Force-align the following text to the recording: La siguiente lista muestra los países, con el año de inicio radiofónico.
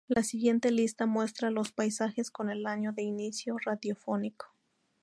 La 0.07 0.23
siguiente 0.23 0.71
lista 0.71 1.05
muestra 1.05 1.51
los 1.51 1.71
países, 1.73 2.31
con 2.31 2.49
el 2.49 2.65
año 2.65 2.91
de 2.91 3.03
inicio 3.03 3.55
radiofónico. 3.63 4.47